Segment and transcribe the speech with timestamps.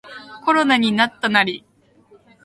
[0.45, 1.63] コロナになったナリ